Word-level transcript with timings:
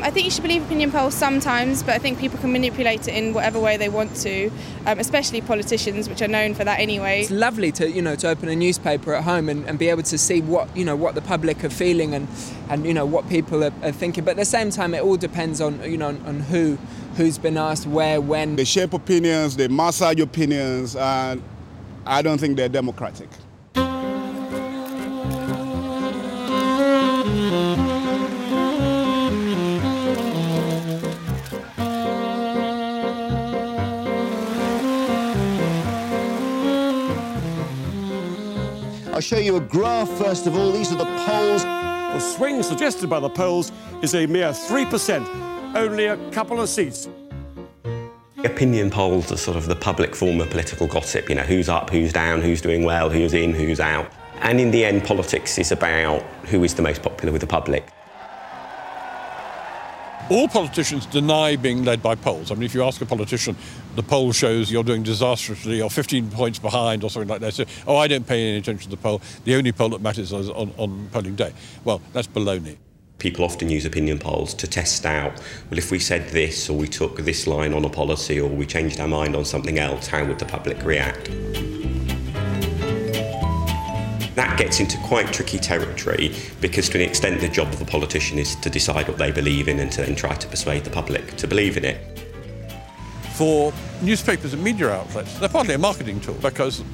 I 0.00 0.10
think 0.10 0.24
you 0.26 0.30
should 0.30 0.42
believe 0.42 0.64
opinion 0.64 0.92
polls 0.92 1.14
sometimes, 1.14 1.82
but 1.82 1.94
I 1.94 1.98
think 1.98 2.20
people 2.20 2.38
can 2.38 2.52
manipulate 2.52 3.08
it 3.08 3.14
in 3.14 3.34
whatever 3.34 3.58
way 3.58 3.76
they 3.76 3.88
want 3.88 4.14
to, 4.16 4.50
um, 4.86 5.00
especially 5.00 5.40
politicians, 5.40 6.08
which 6.08 6.22
are 6.22 6.28
known 6.28 6.54
for 6.54 6.62
that 6.64 6.78
anyway. 6.78 7.22
It's 7.22 7.30
lovely 7.30 7.72
to 7.72 7.90
you 7.90 8.00
know 8.00 8.14
to 8.16 8.28
open 8.28 8.48
a 8.48 8.54
newspaper 8.54 9.14
at 9.14 9.24
home 9.24 9.48
and, 9.48 9.66
and 9.68 9.78
be 9.78 9.88
able 9.88 10.04
to 10.04 10.16
see 10.16 10.40
what 10.40 10.74
you 10.76 10.84
know 10.84 10.94
what 10.94 11.16
the 11.16 11.20
public 11.20 11.64
are 11.64 11.70
feeling 11.70 12.14
and 12.14 12.28
and 12.68 12.86
you 12.86 12.94
know 12.94 13.04
what 13.04 13.28
people 13.28 13.64
are, 13.64 13.72
are 13.82 13.92
thinking. 13.92 14.24
But 14.24 14.32
at 14.32 14.36
the 14.36 14.44
same 14.44 14.70
time, 14.70 14.94
it 14.94 15.02
all 15.02 15.16
depends 15.16 15.60
on 15.60 15.82
you 15.82 15.96
know 15.96 16.08
on, 16.08 16.24
on 16.26 16.40
who 16.40 16.78
who's 17.16 17.36
been 17.36 17.56
asked 17.56 17.86
where 17.86 18.20
when. 18.20 18.54
They 18.54 18.64
shape 18.64 18.92
opinions, 18.92 19.56
they 19.56 19.66
massage 19.66 20.20
opinions, 20.20 20.94
and 20.94 21.42
I 22.06 22.22
don't 22.22 22.38
think 22.38 22.56
they're 22.56 22.68
democratic. 22.68 23.28
I'll 39.18 39.22
show 39.22 39.38
you 39.38 39.56
a 39.56 39.60
graph 39.60 40.08
first 40.10 40.46
of 40.46 40.56
all. 40.56 40.70
These 40.70 40.92
are 40.92 40.96
the 40.96 41.04
polls. 41.26 41.64
The 41.64 42.20
swing 42.20 42.62
suggested 42.62 43.10
by 43.10 43.18
the 43.18 43.28
polls 43.28 43.72
is 44.00 44.14
a 44.14 44.26
mere 44.26 44.50
3%, 44.50 45.74
only 45.74 46.04
a 46.04 46.16
couple 46.30 46.60
of 46.60 46.68
seats. 46.68 47.08
Opinion 48.44 48.90
polls 48.90 49.32
are 49.32 49.36
sort 49.36 49.56
of 49.56 49.66
the 49.66 49.74
public 49.74 50.14
form 50.14 50.40
of 50.40 50.48
political 50.50 50.86
gossip, 50.86 51.28
you 51.28 51.34
know, 51.34 51.42
who's 51.42 51.68
up, 51.68 51.90
who's 51.90 52.12
down, 52.12 52.40
who's 52.40 52.60
doing 52.60 52.84
well, 52.84 53.10
who's 53.10 53.34
in, 53.34 53.52
who's 53.52 53.80
out. 53.80 54.08
And 54.42 54.60
in 54.60 54.70
the 54.70 54.84
end, 54.84 55.02
politics 55.02 55.58
is 55.58 55.72
about 55.72 56.22
who 56.46 56.62
is 56.62 56.74
the 56.74 56.82
most 56.82 57.02
popular 57.02 57.32
with 57.32 57.40
the 57.40 57.48
public. 57.48 57.88
All 60.30 60.46
politicians 60.46 61.06
deny 61.06 61.56
being 61.56 61.84
led 61.84 62.02
by 62.02 62.14
polls. 62.14 62.50
I 62.50 62.54
mean, 62.54 62.64
if 62.64 62.74
you 62.74 62.84
ask 62.84 63.00
a 63.00 63.06
politician, 63.06 63.56
the 63.96 64.02
poll 64.02 64.32
shows 64.32 64.70
you're 64.70 64.84
doing 64.84 65.02
disastrously 65.02 65.80
or 65.80 65.88
15 65.88 66.30
points 66.30 66.58
behind 66.58 67.02
or 67.02 67.08
something 67.08 67.30
like 67.30 67.40
that. 67.40 67.54
So, 67.54 67.64
oh, 67.86 67.96
I 67.96 68.08
don't 68.08 68.26
pay 68.26 68.46
any 68.46 68.58
attention 68.58 68.90
to 68.90 68.96
the 68.96 69.02
poll. 69.02 69.22
The 69.44 69.54
only 69.54 69.72
poll 69.72 69.88
that 69.90 70.02
matters 70.02 70.30
is 70.30 70.50
on, 70.50 70.74
on 70.76 71.08
polling 71.12 71.34
day. 71.34 71.54
Well, 71.82 72.02
that's 72.12 72.26
baloney. 72.28 72.76
People 73.18 73.42
often 73.42 73.70
use 73.70 73.86
opinion 73.86 74.18
polls 74.18 74.52
to 74.54 74.66
test 74.66 75.06
out, 75.06 75.32
well, 75.70 75.78
if 75.78 75.90
we 75.90 75.98
said 75.98 76.28
this 76.28 76.68
or 76.68 76.76
we 76.76 76.88
took 76.88 77.16
this 77.16 77.46
line 77.46 77.72
on 77.72 77.86
a 77.86 77.90
policy 77.90 78.38
or 78.38 78.50
we 78.50 78.66
changed 78.66 79.00
our 79.00 79.08
mind 79.08 79.34
on 79.34 79.46
something 79.46 79.78
else, 79.78 80.08
how 80.08 80.26
would 80.26 80.38
the 80.38 80.44
public 80.44 80.84
react? 80.84 81.30
That 84.38 84.56
gets 84.56 84.78
into 84.78 84.96
quite 84.98 85.32
tricky 85.32 85.58
territory 85.58 86.32
because, 86.60 86.88
to 86.90 87.02
an 87.02 87.08
extent, 87.08 87.40
the 87.40 87.48
job 87.48 87.74
of 87.74 87.82
a 87.82 87.84
politician 87.84 88.38
is 88.38 88.54
to 88.54 88.70
decide 88.70 89.08
what 89.08 89.18
they 89.18 89.32
believe 89.32 89.66
in 89.66 89.80
and 89.80 89.90
to 89.90 90.02
then 90.02 90.14
try 90.14 90.32
to 90.36 90.46
persuade 90.46 90.84
the 90.84 90.90
public 90.90 91.34
to 91.38 91.48
believe 91.48 91.76
in 91.76 91.84
it. 91.84 92.20
For 93.34 93.72
newspapers 94.00 94.54
and 94.54 94.62
media 94.62 94.90
outlets, 94.90 95.36
they're 95.40 95.48
partly 95.48 95.74
a 95.74 95.78
marketing 95.78 96.20
tool 96.20 96.34
because 96.34 96.84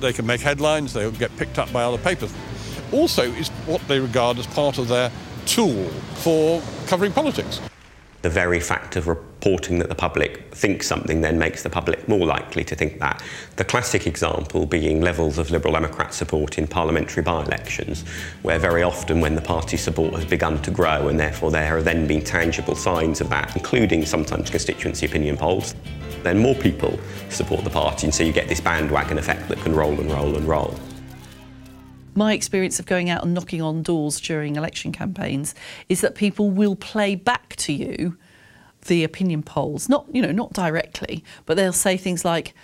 they 0.00 0.12
can 0.12 0.26
make 0.26 0.40
headlines, 0.40 0.92
they'll 0.92 1.12
get 1.12 1.30
picked 1.36 1.60
up 1.60 1.72
by 1.72 1.84
other 1.84 1.98
papers. 1.98 2.34
Also, 2.90 3.30
is 3.34 3.48
what 3.66 3.80
they 3.86 4.00
regard 4.00 4.36
as 4.40 4.48
part 4.48 4.78
of 4.78 4.88
their 4.88 5.12
tool 5.46 5.88
for 6.16 6.60
covering 6.88 7.12
politics. 7.12 7.60
The 8.22 8.30
very 8.30 8.58
fact 8.58 8.96
of 8.96 9.06
reporting 9.06 9.78
that 9.78 9.88
the 9.88 9.94
public 9.94 10.52
thinks 10.52 10.88
something 10.88 11.20
then 11.20 11.38
makes 11.38 11.62
the 11.62 11.70
public 11.70 12.08
more 12.08 12.26
likely 12.26 12.64
to 12.64 12.74
think 12.74 12.98
that. 12.98 13.22
The 13.54 13.64
classic 13.64 14.08
example 14.08 14.66
being 14.66 15.00
levels 15.00 15.38
of 15.38 15.52
Liberal 15.52 15.74
Democrat 15.74 16.12
support 16.12 16.58
in 16.58 16.66
parliamentary 16.66 17.22
by 17.22 17.44
elections, 17.44 18.02
where 18.42 18.58
very 18.58 18.82
often 18.82 19.20
when 19.20 19.36
the 19.36 19.40
party 19.40 19.76
support 19.76 20.14
has 20.14 20.24
begun 20.24 20.60
to 20.62 20.72
grow 20.72 21.06
and 21.06 21.18
therefore 21.18 21.52
there 21.52 21.76
have 21.76 21.84
then 21.84 22.08
been 22.08 22.22
tangible 22.22 22.74
signs 22.74 23.20
of 23.20 23.28
that, 23.30 23.54
including 23.54 24.04
sometimes 24.04 24.50
constituency 24.50 25.06
opinion 25.06 25.36
polls, 25.36 25.76
then 26.24 26.38
more 26.38 26.56
people 26.56 26.98
support 27.30 27.62
the 27.62 27.70
party, 27.70 28.08
and 28.08 28.14
so 28.14 28.24
you 28.24 28.32
get 28.32 28.48
this 28.48 28.60
bandwagon 28.60 29.18
effect 29.18 29.48
that 29.48 29.58
can 29.60 29.74
roll 29.74 29.98
and 30.00 30.10
roll 30.10 30.34
and 30.34 30.46
roll. 30.48 30.74
My 32.14 32.32
experience 32.32 32.78
of 32.78 32.86
going 32.86 33.10
out 33.10 33.22
and 33.22 33.34
knocking 33.34 33.62
on 33.62 33.82
doors 33.82 34.20
during 34.20 34.56
election 34.56 34.92
campaigns 34.92 35.54
is 35.88 36.00
that 36.00 36.14
people 36.14 36.50
will 36.50 36.76
play 36.76 37.14
back 37.14 37.54
to 37.56 37.72
you 37.72 38.16
the 38.86 39.04
opinion 39.04 39.42
polls, 39.42 39.88
not 39.88 40.06
you 40.12 40.22
know 40.22 40.32
not 40.32 40.52
directly, 40.52 41.24
but 41.46 41.56
they'll 41.56 41.72
say 41.72 41.96
things 41.96 42.24
like, 42.24 42.54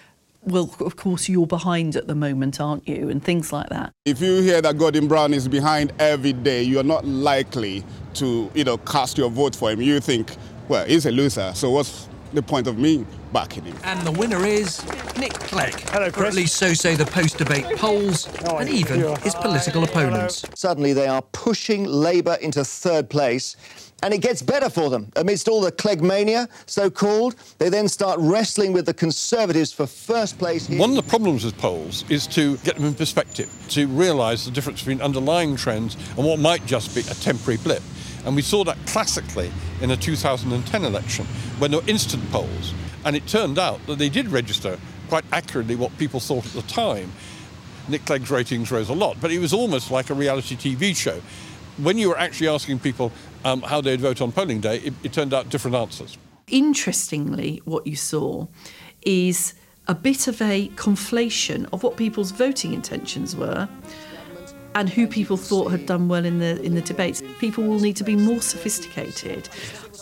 "Well, 0.42 0.74
of 0.80 0.96
course 0.96 1.28
you're 1.28 1.46
behind 1.46 1.96
at 1.96 2.06
the 2.06 2.14
moment, 2.14 2.60
aren't 2.60 2.88
you?" 2.88 3.08
and 3.08 3.22
things 3.22 3.52
like 3.52 3.68
that. 3.70 3.92
If 4.04 4.20
you 4.20 4.40
hear 4.40 4.62
that 4.62 4.78
Gordon 4.78 5.08
Brown 5.08 5.34
is 5.34 5.48
behind 5.48 5.92
every 5.98 6.32
day, 6.32 6.62
you 6.62 6.78
are 6.78 6.84
not 6.84 7.04
likely 7.04 7.84
to 8.14 8.50
you 8.54 8.64
know 8.64 8.78
cast 8.78 9.18
your 9.18 9.30
vote 9.30 9.54
for 9.56 9.70
him. 9.70 9.80
You 9.80 10.00
think, 10.00 10.36
well, 10.68 10.86
he's 10.86 11.06
a 11.06 11.10
loser, 11.10 11.52
so 11.54 11.70
what's 11.70 12.08
the 12.34 12.42
point 12.42 12.66
of 12.66 12.78
me 12.78 13.06
backing 13.32 13.64
him? 13.64 13.76
And 13.84 14.00
the 14.06 14.12
winner 14.12 14.44
is 14.44 14.84
Nick 15.16 15.34
Clegg. 15.34 15.74
Hello, 15.90 16.10
Or 16.16 16.26
at 16.26 16.34
least 16.34 16.56
so 16.56 16.74
say 16.74 16.94
the 16.94 17.06
post-debate 17.06 17.76
polls 17.76 18.28
and 18.44 18.68
even 18.68 19.16
his 19.16 19.34
political 19.34 19.84
opponents. 19.84 20.44
Suddenly 20.54 20.92
they 20.92 21.06
are 21.06 21.22
pushing 21.32 21.84
Labour 21.84 22.36
into 22.40 22.64
third 22.64 23.08
place. 23.10 23.56
And 24.02 24.12
it 24.12 24.18
gets 24.18 24.42
better 24.42 24.68
for 24.68 24.90
them. 24.90 25.10
Amidst 25.16 25.48
all 25.48 25.62
the 25.62 25.72
Cleggmania, 25.72 26.48
so 26.66 26.90
called, 26.90 27.36
they 27.56 27.70
then 27.70 27.88
start 27.88 28.18
wrestling 28.20 28.74
with 28.74 28.84
the 28.84 28.92
Conservatives 28.92 29.72
for 29.72 29.86
first 29.86 30.38
place. 30.38 30.66
Here. 30.66 30.78
One 30.78 30.90
of 30.90 30.96
the 30.96 31.08
problems 31.08 31.42
with 31.42 31.56
polls 31.56 32.04
is 32.10 32.26
to 32.28 32.58
get 32.58 32.74
them 32.74 32.84
in 32.84 32.94
perspective, 32.94 33.50
to 33.70 33.86
realise 33.86 34.44
the 34.44 34.50
difference 34.50 34.80
between 34.80 35.00
underlying 35.00 35.56
trends 35.56 35.96
and 36.18 36.26
what 36.26 36.38
might 36.38 36.66
just 36.66 36.94
be 36.94 37.00
a 37.00 37.14
temporary 37.14 37.56
blip. 37.56 37.82
And 38.24 38.34
we 38.34 38.42
saw 38.42 38.64
that 38.64 38.78
classically 38.86 39.52
in 39.80 39.88
the 39.88 39.96
2010 39.96 40.84
election 40.84 41.26
when 41.58 41.70
there 41.70 41.80
were 41.80 41.88
instant 41.88 42.28
polls. 42.30 42.72
And 43.04 43.14
it 43.14 43.26
turned 43.26 43.58
out 43.58 43.86
that 43.86 43.98
they 43.98 44.08
did 44.08 44.28
register 44.28 44.78
quite 45.08 45.24
accurately 45.32 45.76
what 45.76 45.96
people 45.98 46.20
thought 46.20 46.46
at 46.46 46.52
the 46.52 46.62
time. 46.62 47.12
Nick 47.88 48.06
Clegg's 48.06 48.30
ratings 48.30 48.72
rose 48.72 48.88
a 48.88 48.94
lot, 48.94 49.18
but 49.20 49.30
it 49.30 49.38
was 49.38 49.52
almost 49.52 49.90
like 49.90 50.08
a 50.10 50.14
reality 50.14 50.56
TV 50.56 50.96
show. 50.96 51.20
When 51.76 51.98
you 51.98 52.08
were 52.08 52.18
actually 52.18 52.48
asking 52.48 52.78
people 52.78 53.12
um, 53.44 53.60
how 53.62 53.80
they'd 53.80 54.00
vote 54.00 54.22
on 54.22 54.32
polling 54.32 54.60
day, 54.60 54.78
it, 54.78 54.94
it 55.02 55.12
turned 55.12 55.34
out 55.34 55.50
different 55.50 55.76
answers. 55.76 56.16
Interestingly, 56.46 57.60
what 57.64 57.86
you 57.86 57.96
saw 57.96 58.46
is 59.02 59.54
a 59.86 59.94
bit 59.94 60.28
of 60.28 60.40
a 60.40 60.68
conflation 60.76 61.68
of 61.72 61.82
what 61.82 61.96
people's 61.96 62.30
voting 62.30 62.72
intentions 62.72 63.36
were 63.36 63.68
and 64.74 64.88
who 64.88 65.06
people 65.06 65.36
thought 65.36 65.70
had 65.70 65.86
done 65.86 66.08
well 66.08 66.24
in 66.24 66.38
the 66.38 66.60
in 66.62 66.74
the 66.74 66.80
debates. 66.80 67.22
People 67.38 67.64
will 67.64 67.80
need 67.80 67.96
to 67.96 68.04
be 68.04 68.16
more 68.16 68.40
sophisticated 68.40 69.48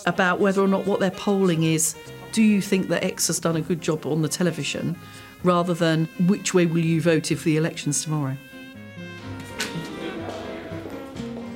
about 0.07 0.41
whether 0.41 0.63
or 0.63 0.69
not 0.69 0.87
what 0.87 1.01
they're 1.01 1.11
polling 1.11 1.63
is 1.63 1.95
do 2.33 2.43
you 2.43 2.63
think 2.63 2.89
that 2.89 3.05
X 3.05 3.27
has 3.27 3.39
done 3.39 3.57
a 3.57 3.61
good 3.61 3.81
job 3.81 4.07
on 4.07 4.23
the 4.23 4.29
television 4.29 4.97
rather 5.45 5.75
than 5.75 6.07
which 6.27 6.55
way 6.55 6.67
will 6.67 6.85
you 6.85 7.01
vote 7.01 7.31
if 7.31 7.45
the 7.45 7.57
election's 7.57 8.03
tomorrow. 8.03 8.37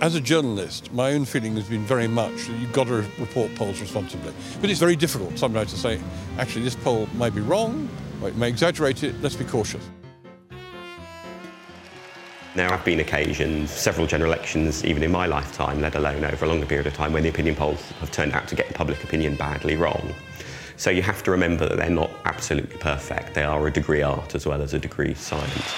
As 0.03 0.15
a 0.15 0.21
journalist, 0.21 0.93
my 0.93 1.12
own 1.15 1.25
feeling 1.25 1.54
has 1.54 1.69
been 1.69 1.84
very 1.84 2.06
much 2.06 2.47
that 2.47 2.53
you've 2.59 2.72
got 2.72 2.87
to 2.88 3.04
report 3.19 3.54
polls 3.54 3.81
responsibly. 3.81 4.33
But 4.60 4.69
it's 4.69 4.78
very 4.78 4.94
difficult 4.94 5.38
sometimes 5.38 5.72
to 5.72 5.78
say, 5.78 6.00
actually, 6.38 6.65
this 6.65 6.77
poll 6.77 7.09
may 7.15 7.31
be 7.31 7.41
wrong, 7.41 7.88
or 8.21 8.28
it 8.28 8.37
may 8.37 8.48
exaggerate 8.48 9.03
it, 9.03 9.15
let's 9.22 9.37
be 9.37 9.47
cautious. 9.47 9.88
There 12.56 12.71
have 12.71 12.87
been 12.87 13.00
occasions, 13.00 13.71
several 13.71 14.06
general 14.06 14.33
elections, 14.33 14.83
even 14.83 15.03
in 15.03 15.11
my 15.11 15.27
lifetime, 15.27 15.83
let 15.83 15.94
alone 15.94 16.25
over 16.25 16.47
a 16.47 16.49
longer 16.49 16.65
period 16.65 16.87
of 16.87 16.94
time, 16.94 17.12
when 17.12 17.22
the 17.22 17.28
opinion 17.28 17.55
polls 17.55 17.91
have 18.00 18.11
turned 18.11 18.33
out 18.33 18.49
to 18.49 18.55
get 18.55 18.72
public 18.72 19.05
opinion 19.05 19.37
badly 19.37 19.77
wrong. 19.77 20.15
So 20.78 20.89
you 20.89 21.03
have 21.03 21.22
to 21.25 21.31
remember 21.31 21.69
that 21.69 21.77
they're 21.77 21.91
not 21.91 22.11
absolutely 22.25 22.78
perfect. 22.78 23.34
They 23.34 23.45
are 23.45 23.66
a 23.66 23.71
degree 23.71 24.00
art 24.00 24.34
as 24.34 24.47
well 24.47 24.62
as 24.62 24.72
a 24.72 24.78
degree 24.78 25.12
science. 25.12 25.75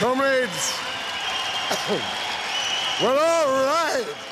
Comrades, 0.00 0.74
well, 3.00 3.16
all 3.16 3.64
right. 3.64 4.27